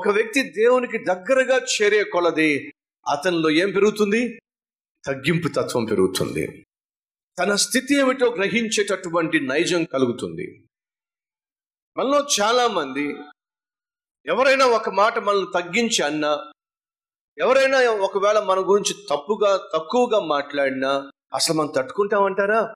ఒక 0.00 0.08
వ్యక్తి 0.08 0.42
దేవునికి 0.42 0.98
దగ్గరగా 0.98 1.56
చేరే 1.56 2.04
కొలది 2.04 2.72
అతనిలో 3.08 3.50
ఏం 3.50 3.70
పెరుగుతుంది? 3.70 4.40
తగ్గింపు 5.06 5.48
తత్వం 5.48 5.84
పెరుగుతుంది. 5.84 6.66
తన 7.38 7.54
స్థితి 7.54 8.00
ఏమిటో 8.00 8.26
గ్రహించేటటువంటి 8.26 9.40
నైజం 9.40 9.84
కలుగుతుంది. 9.84 10.66
మనలో 11.96 12.26
చాలా 12.40 12.68
మంది 12.68 13.16
ఎవరైనా 14.26 14.66
ఒక 14.66 14.90
మాట 14.90 15.18
మనల్ని 15.18 15.46
తగ్గించి 15.54 16.02
అన్నా 16.02 16.52
ఎవరైనా 17.38 17.90
ఒకవేళ 17.90 18.38
మన 18.38 18.58
గురించి 18.58 19.06
తప్పుగా 19.10 19.68
తక్కువగా 19.74 20.20
మాట్లాడినా 20.20 21.10
అసలు 21.34 21.56
మనం 21.56 21.72
తట్టుకుంటామంటారా? 21.76 22.74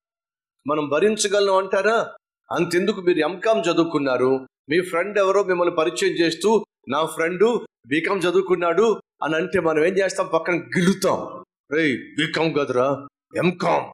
మనం 0.66 0.88
భరించగలం 0.88 1.56
అంటారా 1.56 2.16
అంతెందుకు 2.52 3.00
మీరు 3.00 3.19
ఎంకామ్ 3.19 3.64
చదువుకున్నారు? 3.70 4.47
మీ 4.69 4.80
ఫ్రెండ్ 4.80 5.19
ఎవరో 5.19 5.45
మిమ్మల్ని 5.45 5.75
పరిచయం 5.75 6.12
చేస్తూ 6.12 6.63
నా 6.88 7.06
ఫ్రెండ్ 7.06 7.66
బీకామ్ 7.87 8.23
చదువుకున్నాడు 8.23 9.01
అని 9.23 9.37
అంటే 9.37 9.61
మనం 9.61 9.84
ఏం 9.84 9.95
చేస్తాం? 9.98 10.27
పక్కన 10.27 10.55
గిలుతాం 10.55 11.45
రే 11.73 11.97
బీకామ్ 11.97 12.55
కదరా 12.55 13.06
ఎంకామ్. 13.37 13.92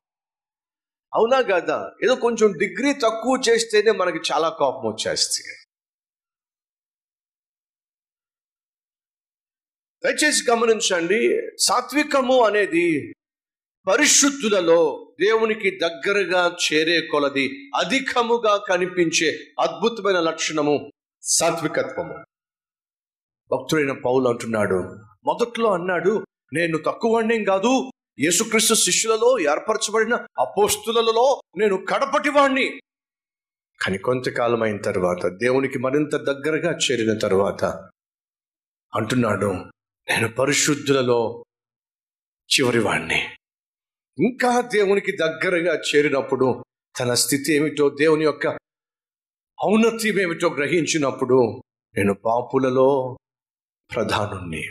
అవునా 1.14 1.40
కదా? 1.40 1.92
ఏదో 2.04 2.14
కొంచెం 2.14 2.52
డిగ్రీ 2.52 2.92
తక్కువ 2.92 3.40
చేస్తేనే 3.48 3.90
మనకి 3.90 4.32
చాలా 4.32 4.48
కోపం 4.48 4.88
వచ్చేస్తుంది. 4.88 5.56
దయచేసి 10.04 10.50
గమనించండి 10.50 11.40
సాత్వికము 11.58 12.44
అనేది 12.44 13.14
పరిశుద్ధులలో 13.86 15.12
దేవునికి 15.20 15.78
దగ్గరగా 15.78 16.56
చేరే 16.72 17.00
కొలది 17.00 17.70
అధికముగా 17.76 18.56
కనిపించే 18.56 19.38
అద్భుతమైన 19.60 20.20
లక్షణము 20.20 20.90
సాత్వికత్వము. 21.22 22.29
భక్తుడైన 23.52 23.92
పౌలు 24.04 24.28
అంటున్నాడు. 24.28 24.78
మొదట్లో 25.24 25.72
అన్నాడు 25.72 26.12
నేను 26.52 26.78
తక్కువనేం 26.78 27.44
కాదు 27.44 27.72
యేసుక్రీస్తు 28.20 28.74
శిష్యులలో 28.74 29.28
ఏర్పరచబడిన 29.52 30.14
అపోస్తులలో 30.38 31.26
నేను 31.58 31.76
కడపటి 31.90 32.28
వాణ్ణి 32.28 32.66
కానీ 33.80 33.98
కొంతకాలం 33.98 34.62
అయిన 34.62 34.78
తర్వాత 34.80 35.26
దేవునికి 35.26 35.78
మరింత 35.78 36.14
దగ్గరగా 36.24 36.72
చేరిన 36.78 37.12
తర్వాత 37.18 37.62
అంటున్నాడు 38.92 39.50
నేను 40.08 40.28
పరిశుద్ధులలో 40.34 41.20
చివరి 42.50 42.78
వాణ్ణి 42.78 43.20
ఇంకా 44.18 44.50
దేవునికి 44.60 45.12
దగ్గరగా 45.16 45.74
చేరినప్పుడు 45.88 46.48
తన 46.94 47.14
స్థితి 47.14 47.50
ఏమిటో 47.54 47.88
దేవుని 47.98 48.24
యొక్క 48.24 48.46
ఔన్నత్యం 49.58 50.18
ఏమిటో 50.20 50.48
గ్రహించినప్పుడు 50.50 51.38
నేను 51.96 52.14
పాపులలో 52.14 52.88
ప్రధానుణ్ణి. 53.94 54.62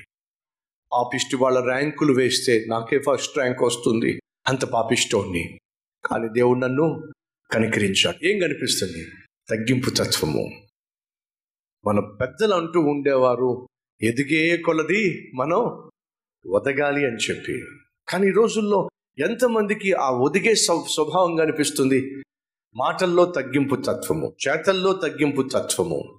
పాపిష్టి 0.91 1.35
వాళ్ళ 1.35 1.59
ర్యాంకులు 1.59 2.13
వేస్తే 2.13 2.65
నాకే 2.67 2.99
ఫస్ట్ 2.99 3.37
ర్యాంక్ 3.37 3.63
వస్తుంది. 3.63 4.21
అంత 4.47 4.65
పాపిష్టోణ్ణి. 4.65 5.59
కానీ 6.05 6.27
దేవుడు 6.33 6.59
నన్ను 6.59 7.11
కనికరించాడు. 7.51 8.27
ఏం 8.27 8.39
కనిపిస్తుంది? 8.39 9.05
తగ్గింపు 9.49 9.89
తత్వము. 9.89 10.49
మన 11.87 11.99
పెద్దలు 11.99 12.53
అంటూ 12.53 12.79
ఉండేవారు 12.79 13.67
ఎదిగే 14.01 14.57
కొలది 14.57 15.31
మనం 15.35 15.89
వదగాలి 16.47 17.05
అని 17.05 17.15
చెప్పి. 17.15 17.65
కానీ 18.09 18.27
ఈ 18.27 18.31
రోజుల్లో 18.31 18.89
ఎంతమందికి 19.17 19.93
ఆ 19.93 20.09
ఒదిగే 20.09 20.55
స్వభావం 20.55 21.35
కనిపిస్తుంది? 21.35 22.23
మాటల్లో 22.75 23.25
తగ్గింపు 23.25 23.75
తత్వము 23.75 24.35
చేతల్లో 24.47 24.93
తగ్గింపు 24.93 25.41
తత్వము. 25.41 26.18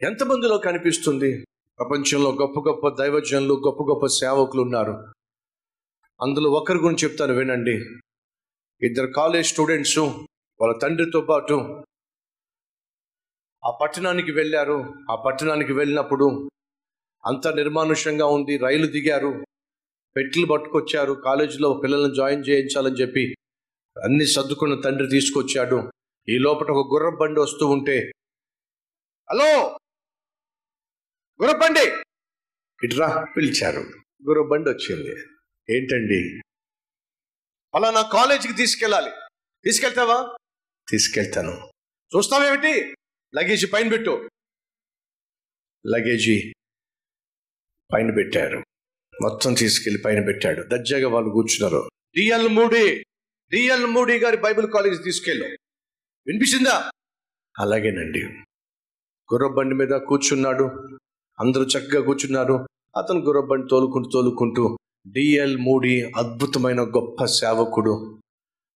ఎంతమందిలో 0.00 0.58
కనిపిస్తుంది? 0.58 1.30
ప్రపంచంలో 1.78 2.30
గొప్ప 2.30 2.60
గొప్ప 2.60 2.88
దైవజనులు 2.88 3.54
గొప్ప 3.66 3.82
గొప్ప 3.82 4.06
సేవకులు 4.06 4.62
ఉన్నారు. 4.62 4.94
అందులో 6.20 6.50
ఒకరి 6.50 6.78
గురించి 6.78 7.04
చెప్తాను 7.04 7.32
వినండి. 7.32 7.76
ఇద్దరు 8.82 9.06
కాలేజ్ 9.06 9.46
స్టూడెంట్స్ 9.46 9.98
వాళ్ళ 10.60 10.78
తండ్రితో 10.78 11.20
పాటు 11.20 11.56
ఆ 13.62 13.70
పట్టణానికి 13.82 14.32
వెళ్ళారు. 14.32 14.78
ఆ 15.10 15.14
పట్టణానికి 15.26 15.72
వెళ్ళినప్పుడు 15.72 16.26
అంత 17.24 17.48
నిర్మానుష్యంగా 17.48 18.26
ఉంది. 18.26 18.56
రైలు 18.56 18.86
దిగారు. 18.86 19.32
పెట్లు 20.16 20.46
పట్టుకొచ్చారు. 20.46 21.12
కాలేజీలో 21.24 21.74
పిల్లల్ని 21.74 22.14
జాయిన్ 22.14 22.44
చేయించాలని 22.48 22.96
చెప్పి 22.96 23.24
అన్ని 23.96 24.26
సర్దుకున్న 24.26 24.80
తండ్రి 24.80 25.08
తీసుకొచ్చాడు. 25.08 25.78
ఈ 26.28 26.38
లోపల 26.38 26.70
ఒక 26.72 26.94
గుర్రం 26.94 27.16
బండి 27.20 27.40
వస్తూ 27.40 27.66
ఉంటే 27.66 27.96
హలో! 29.28 29.50
గుర్రం 31.42 31.58
బండి 31.58 32.04
ఇట్రా 32.86 33.26
పిలిచారు. 33.36 33.80
గుర్రం 34.28 34.48
బండి 34.48 34.70
వచ్చింది. 34.70 35.10
ఏంటండి? 35.76 36.40
అలా 37.74 37.90
నా 37.90 38.10
కాలేజీకి 38.12 38.54
తీసుకెళ్ళాలి. 38.54 39.10
తీసుకెళ్తావా? 39.64 40.36
తీసుకెళ్తాను. 40.90 41.70
చూస్తావేమిటి? 42.16 42.94
లగేజీ 43.34 43.66
పైన 43.66 43.88
పెట్టు. 43.88 44.28
లగేజీ 45.86 46.52
పైన 47.94 48.14
పెట్టారు. 48.14 48.58
మొత్తం 49.22 49.54
తీసుకెళ్ళి 49.54 50.02
పైన 50.02 50.24
పెట్టాడు. 50.24 50.62
దర్జాగా 50.62 51.08
వాళ్ళు 51.08 51.30
కూర్చున్నారు. 51.30 51.88
DL 52.16 52.48
Moody. 52.48 53.02
డిఎల్ 53.50 53.86
మూడి 53.86 54.18
గారి 54.18 54.36
బైబిల్ 54.36 54.72
కాలేజ్ 54.72 55.04
తీసుకెళ్ళు. 55.04 55.44
వినిపించిందా 56.26 56.90
అలాగేనండి. 57.58 58.22
గుర్రబండి 59.32 59.74
మీద 59.74 59.88
కూర్చున్నాడు. 59.88 60.98
అందరూ 61.38 61.64
చక్కగా 61.64 62.00
కూర్చున్నారు. 62.00 62.56
అతను 62.96 63.20
గుర్రబండి 63.20 63.66
తోలుకుంటూ 63.70 64.10
తోలుకుంటూ 64.10 64.64
డిఎల్ 65.06 65.56
మూడి 65.58 65.94
అద్భుతమైన 66.16 66.80
గొప్ప 66.96 67.24
సేవకుడు. 67.24 67.94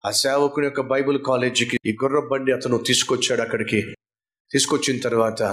ఆ 0.05 0.11
సేవకుని 0.11 0.65
యొక్క 0.65 0.81
బైబిల్ 0.81 1.19
కాలేజీకి 1.25 1.77
ఈ 1.85 1.93
గుర్రబండి 2.03 2.51
అతను 2.51 2.77
తీసుకొచ్చాడు 2.77 3.41
అక్కడికి. 3.41 3.79
తీసుకొచ్చిన 4.51 4.97
తర్వాత 4.99 5.43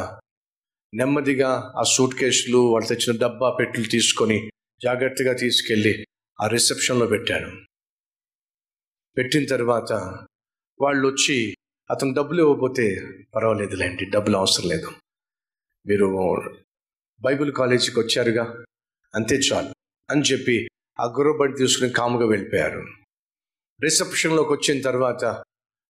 నెమ్మదిగా 0.92 1.72
ఆ 1.80 1.82
సూట్ 1.82 2.14
కేసులు 2.14 2.58
వాళ్ళు 2.58 2.88
తెచ్చిన 2.88 3.12
డబ్బా 3.18 3.50
పెట్టులు 3.50 3.86
తీసుకొని 3.88 4.38
జాగ్రత్తగా 4.80 5.32
తీసుకెళ్ళి 5.32 5.94
ఆ 6.38 6.46
రిసెప్షన్లో 6.46 7.06
పెట్టాను 7.06 7.50
పెట్టిన 9.16 9.44
తర్వాత 9.44 9.92
వాళ్ళు 10.80 11.08
వచ్చి 11.08 11.36
అతను 11.90 12.14
డబ్బులు 12.14 12.40
ఇవ్వకపోతే 12.42 12.86
పర్వాలేదులేండి 13.34 14.04
డబ్బులు 14.04 14.36
అవసరం 14.36 14.68
లేదు. 14.68 14.90
మీరు 15.86 16.06
బైబిల్ 17.24 17.52
కాలేజీకి 17.52 18.00
వచ్చారుగా? 18.00 18.64
అంతే 19.14 19.34
చాలు 19.36 19.68
అని 20.10 20.22
చెప్పి 20.22 20.68
ఆ 21.00 21.04
గుర్రబండి 21.04 21.58
తీసుకుని 21.58 21.90
కాముగా 21.90 22.26
వెళ్ళిపోయారు. 22.26 22.86
రిసెప్షన్లోకి 23.82 24.52
వచ్చిన 24.52 24.82
తర్వాత 24.82 25.24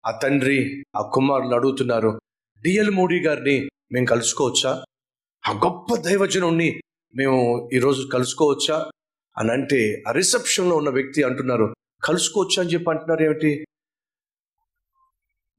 ఆ 0.06 0.18
తండ్రి 0.22 0.84
ఆ 0.96 1.10
కుమారులు 1.14 1.54
అడుగుతున్నారు 1.54 2.20
డిఎల్ 2.62 2.90
మోడీ 2.90 3.20
గారిని 3.20 3.70
మేము 3.92 4.06
కలుసుకోవచ్చా? 4.06 4.84
ఆ 5.48 5.52
గొప్ప 5.52 5.96
దైవజనుణ్ణి 5.96 6.80
మేము 7.14 7.70
ఈరోజు 7.72 8.08
కలుసుకోవచ్చా? 8.12 8.90
అని 9.38 9.50
అంటే 9.52 10.02
ఆ 10.08 10.10
రిసెప్షన్లో 10.10 10.76
ఉన్న 10.76 10.88
వ్యక్తి 10.88 11.22
అంటున్నారు 11.22 11.74
కలుసుకోవచ్చా? 12.04 12.62
అని 12.62 12.72
చెప్పి 12.72 12.90
అంటున్నారు 12.90 13.22
ఏమిటి? 13.22 13.66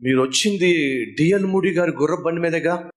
మీరు 0.01 0.21
వచ్చింది 0.21 0.71
డిఎల్ 1.05 1.45
మూడి 1.45 1.73
గారి 1.73 1.91
గుర్రబండి 1.91 2.41
మీదగా? 2.41 2.89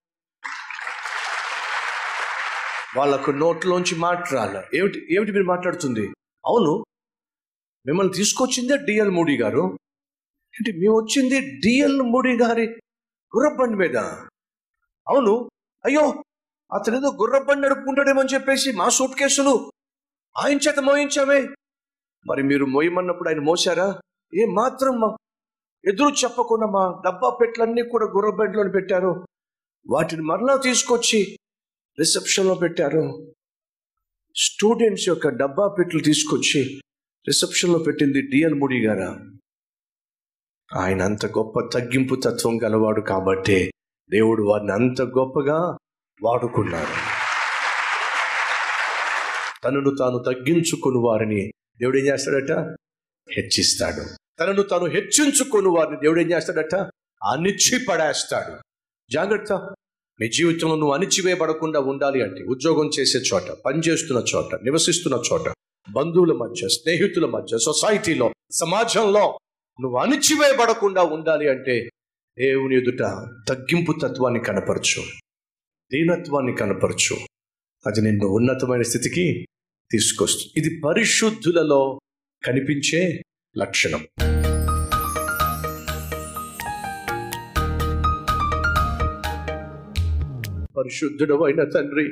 వాళ్ళకు 2.96 3.30
నోట్లోంచి 3.30 3.94
మాట 3.98 4.32
రాల 4.32 4.64
ఏమిటి 4.74 5.14
ఏమిటి 5.14 5.32
మీరు 5.32 5.44
మాట్లాడుతుంది? 5.44 6.06
అవును. 6.46 6.84
మిమ్మల్ని 7.86 8.14
తీసుకొచ్చిందే 8.14 8.76
డిఎల్ 8.76 9.10
మూడి 9.10 9.36
గారు. 9.42 9.78
ఏంటి 10.54 10.72
మేము 10.72 11.00
వచ్చింది 11.00 11.40
డిఎల్ 11.40 12.02
మూడి 12.02 12.36
గారి 12.36 12.66
గుర్రబండి 13.36 13.76
మీద. 13.76 13.96
అవును. 15.08 15.50
అయ్యో 15.84 16.24
అతను 16.74 16.96
ఏదో 16.96 17.08
గుర్రబండి 17.08 17.68
నడుపుకుంటాడేమని 17.68 18.28
చెప్పేసి 18.34 18.72
మా 18.72 18.88
సూట్ 18.88 19.18
కేసులు 19.18 19.72
ఆయన 20.38 20.56
చేత 20.56 20.78
మోయించామే. 20.78 21.48
మరి 22.26 22.42
మీరు 22.42 22.64
మోయమన్నప్పుడు 22.64 23.28
ఆయన 23.28 23.40
మోసారా 23.40 24.00
ఏ 24.34 24.44
మాత్రం 24.44 25.00
మా 25.00 25.16
ఎదురు 25.84 26.14
చెప్పకుండా 26.14 26.66
మా 26.66 27.02
డబ్బా 27.06 27.38
పెట్లన్నీ 27.40 27.82
కూడా 27.82 28.04
గుర్రబండిలో 28.04 28.64
పెట్టారు. 28.70 29.26
వాటిని 29.90 30.22
మరలా 30.22 30.56
తీసుకొచ్చి 30.56 31.38
రిసెప్షన్లో 31.98 32.54
పెట్టారు. 32.54 33.34
స్టూడెంట్స్ 34.36 35.08
యొక్క 35.08 35.28
డబ్బా 35.28 35.68
పెట్లు 35.78 36.02
తీసుకొచ్చి 36.02 36.80
రిసెప్షన్లో 37.28 37.78
పెట్టింది 37.78 38.22
డిఎల్ 38.22 38.54
ముడి 38.54 38.86
గారా. 38.86 39.18
ఆయన 40.76 41.02
అంత 41.02 41.26
గొప్ప 41.26 41.78
తగ్గింపు 41.78 42.14
తత్వం 42.14 42.62
గలవాడు 42.62 43.00
కాబట్టే 43.00 43.70
దేవుడు 44.10 44.42
వారిని 44.42 44.72
అంత 44.72 45.02
గొప్పగా 45.02 45.76
వాడుకున్నాడు 46.22 47.18
తనను 49.64 49.96
తాను 49.96 50.18
తగ్గించుకుని 50.18 50.98
వారిని 50.98 51.52
దేవుడు 51.80 51.98
ఏం 51.98 52.06
చేస్తాడట? 52.06 52.52
హెచ్చిస్తాడు. 53.36 54.04
తనను 54.40 54.62
తాను 54.62 54.84
హెచ్చించుకుని 54.84 55.68
వారిని 55.68 55.96
దేవుడు 55.96 56.20
ఏం 56.20 56.30
చేస్తాడట? 56.30 56.74
అనిచ్చి 57.32 57.84
పడేస్తాడు 57.84 58.58
జాగ్రత్త. 59.12 59.74
నీ 60.20 60.28
జీవితంలో 60.28 60.74
నువ్వు 60.74 60.94
అణిచివేయబడకుండా 60.94 61.80
ఉండాలి 61.80 62.22
అంటే 62.22 62.44
ఉద్యోగం 62.44 62.90
చేసే 63.00 63.18
చోట 63.18 63.50
పనిచేస్తున్న 63.50 64.24
చోట 64.34 64.54
నివసిస్తున్న 64.54 65.22
చోట 65.32 65.48
బంధువుల 65.90 66.32
మధ్య 66.32 66.68
స్నేహితుల 66.68 67.26
మధ్య 67.26 67.58
సొసైటీలో 67.58 68.34
సమాజంలో 68.52 69.38
నువ్వు 69.80 69.98
అణిచివేయబడకుండా 69.98 71.02
ఉండాలి 71.02 71.48
అంటే 71.48 71.90
దేవుని 72.38 72.76
ఎదుట 72.76 73.02
తగ్గింపు 73.48 73.94
తత్వాన్ని 74.02 74.40
కనపరచు 74.40 75.02
దీనత్వాన్ని 75.92 76.56
కనపరచు. 76.56 77.16
అది 77.86 78.00
నిన్ను 78.00 78.26
ఉన్నతమైన 78.26 78.82
స్థితికి 78.82 79.46
తీసుకొస్తుంది. 79.92 80.66
ఇది 80.66 80.80
పరిశుద్ధులలో 80.80 82.00
కనిపించే 82.44 83.22
లక్షణం. 83.58 84.06
పరిశుద్ధుడు 90.78 91.44
అయిన 91.44 91.64
తండ్రి. 91.64 92.08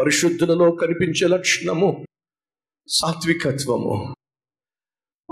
పరిశుద్ధులలో 0.00 0.70
కనిపించే 0.70 1.26
లక్షణము 1.26 2.06
సాత్వికత్వము. 2.88 4.14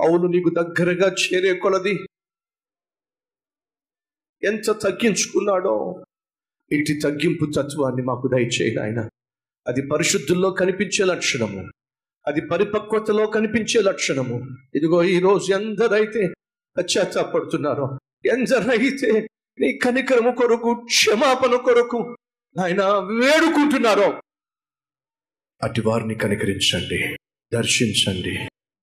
అవును 0.03 0.27
నీకు 0.27 0.49
దగ్గరగా 0.49 1.15
చేరే 1.15 1.59
కొలది 1.59 2.07
ఎంత 4.43 4.71
తగ్గించుకున్నాడో? 4.83 6.05
ఇటు 6.73 7.01
తగ్గింపు 7.03 7.53
తత్వాన్ని 7.57 8.03
మాకు 8.03 8.29
దయచేయను 8.29 8.83
ఆయన 8.83 9.09
అది 9.67 9.89
పరిశుద్ధుల్లో 9.89 10.51
కనిపించే 10.51 11.05
లక్షణము. 11.05 11.71
అది 12.27 12.41
పరిపక్వతలో 12.41 13.27
కనిపించే 13.27 13.81
లక్షణము. 13.81 14.35
ఇదిగో 14.75 15.05
ఈరోజు 15.05 15.53
ఎందరైతే 15.53 16.35
పశ్చాత్తాపడుతున్నారో 16.79 17.99
ఎందరైతే 18.27 19.29
నీ 19.61 19.79
కనికరము 19.79 20.31
కొరకు 20.31 20.85
క్షమాపణ 20.85 21.57
కొరకు 21.57 22.17
ఆయన 22.65 22.85
వేడుకుంటున్నారో. 22.85 24.23
అటు 25.63 25.83
వారిని 25.87 26.15
కనికరించండి 26.15 27.17
దర్శించండి 27.53 28.37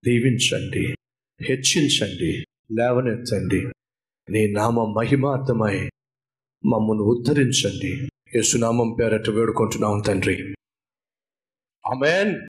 దీవించండి 0.05 0.95
హెచ్చించండి 1.41 2.45
లేవనెత్తండి. 2.77 3.67
నీ 4.31 4.51
నామ 4.51 4.79
మహిమార్థమై 4.79 5.89
మమ్మను 6.65 7.03
ఉద్ధరించండి. 7.03 8.09
యేసునామం 8.35 8.95
పేరట 8.99 9.29
వేడుకుంటున్నాం 9.29 10.01
తండ్రి. 10.07 10.55
అమెన్ 11.91 12.35